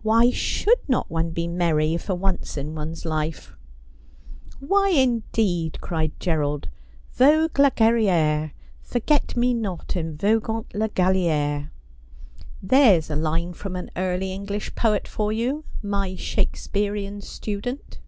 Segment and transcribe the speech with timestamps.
[0.12, 3.54] 'Why should not one be merry for once in one's life?'
[4.60, 6.68] 200 Aspliodel.' Why indeed?' cried Gerald,'
[7.14, 8.50] Vogue la galere."
[8.82, 11.70] Forget me not, en vogant la gnlere."
[12.62, 17.98] There's a line from an early English poet for you, my Shake spearian student.'